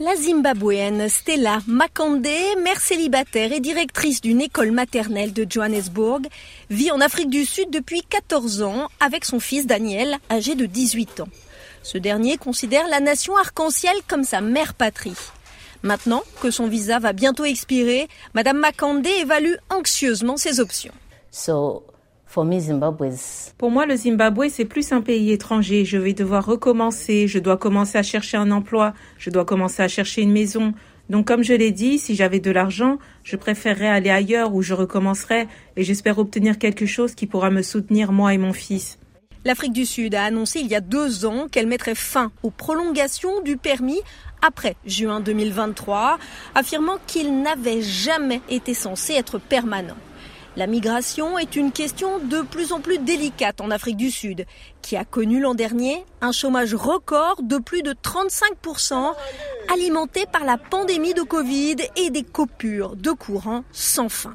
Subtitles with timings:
[0.00, 2.28] La Zimbabwéenne Stella Makande,
[2.62, 6.20] mère célibataire et directrice d'une école maternelle de Johannesburg,
[6.70, 11.18] vit en Afrique du Sud depuis 14 ans avec son fils Daniel, âgé de 18
[11.18, 11.28] ans.
[11.82, 15.16] Ce dernier considère la nation arc-en-ciel comme sa mère patrie.
[15.82, 20.94] Maintenant que son visa va bientôt expirer, Madame Makande évalue anxieusement ses options.
[23.56, 25.84] Pour moi, le Zimbabwe, c'est plus un pays étranger.
[25.84, 27.26] Je vais devoir recommencer.
[27.26, 28.92] Je dois commencer à chercher un emploi.
[29.18, 30.74] Je dois commencer à chercher une maison.
[31.08, 34.74] Donc, comme je l'ai dit, si j'avais de l'argent, je préférerais aller ailleurs où je
[34.74, 38.98] recommencerai et j'espère obtenir quelque chose qui pourra me soutenir, moi et mon fils.
[39.44, 43.40] L'Afrique du Sud a annoncé il y a deux ans qu'elle mettrait fin aux prolongations
[43.42, 44.00] du permis
[44.46, 46.18] après juin 2023,
[46.54, 49.96] affirmant qu'il n'avait jamais été censé être permanent.
[50.58, 54.44] La migration est une question de plus en plus délicate en Afrique du Sud,
[54.82, 59.14] qui a connu l'an dernier un chômage record de plus de 35%,
[59.72, 64.34] alimenté par la pandémie de Covid et des coupures de courant sans fin.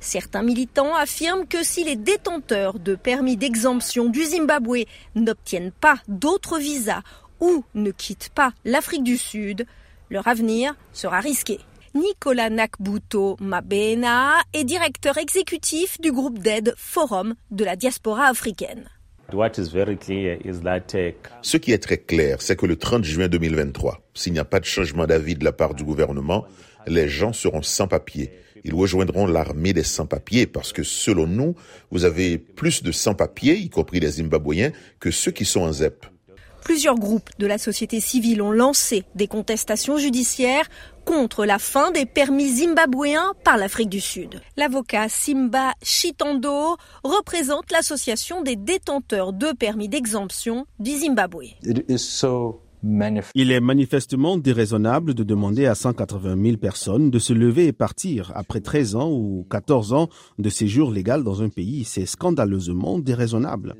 [0.00, 6.58] Certains militants affirment que si les détenteurs de permis d'exemption du Zimbabwe n'obtiennent pas d'autres
[6.58, 7.00] visas
[7.40, 9.64] ou ne quittent pas l'Afrique du Sud,
[10.10, 11.58] leur avenir sera risqué.
[11.94, 18.90] Nicolas Nakbuto Mabena est directeur exécutif du groupe d'aide Forum de la diaspora africaine.
[19.32, 19.36] Uh,
[21.42, 24.58] Ce qui est très clair, c'est que le 30 juin 2023, s'il n'y a pas
[24.58, 26.46] de changement d'avis de la part du gouvernement,
[26.88, 28.32] les gens seront sans papier.
[28.64, 31.54] Ils rejoindront l'armée des sans-papiers parce que selon nous,
[31.92, 36.06] vous avez plus de sans-papiers, y compris les Zimbabwéens, que ceux qui sont en ZEP.
[36.64, 40.68] Plusieurs groupes de la société civile ont lancé des contestations judiciaires
[41.04, 44.40] contre la fin des permis zimbabwéens par l'Afrique du Sud.
[44.56, 51.50] L'avocat Simba Chitando représente l'association des détenteurs de permis d'exemption du Zimbabwe.
[53.34, 58.30] Il est manifestement déraisonnable de demander à 180 000 personnes de se lever et partir
[58.34, 61.84] après 13 ans ou 14 ans de séjour légal dans un pays.
[61.84, 63.76] C'est scandaleusement déraisonnable.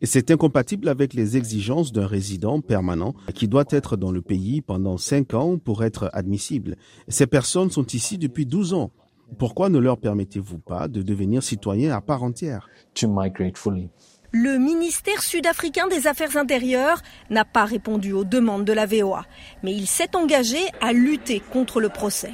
[0.00, 4.60] Et c'est incompatible avec les exigences d'un résident permanent qui doit être dans le pays
[4.60, 6.76] pendant 5 ans pour être admissible.
[7.06, 8.90] Ces personnes sont ici depuis 12 ans.
[9.38, 12.68] Pourquoi ne leur permettez-vous pas de devenir citoyens à part entière?
[14.30, 17.00] Le ministère sud-africain des Affaires intérieures
[17.30, 19.24] n'a pas répondu aux demandes de la VOA,
[19.62, 22.32] mais il s'est engagé à lutter contre le procès.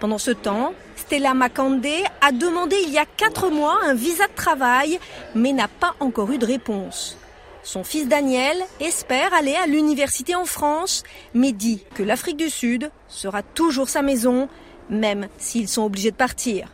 [0.00, 1.86] Pendant ce temps, Stella Makande
[2.22, 4.98] a demandé il y a quatre mois un visa de travail,
[5.34, 7.18] mais n'a pas encore eu de réponse.
[7.62, 11.02] Son fils Daniel espère aller à l'université en France,
[11.34, 14.48] mais dit que l'Afrique du Sud sera toujours sa maison,
[14.88, 16.68] même s'ils sont obligés de partir.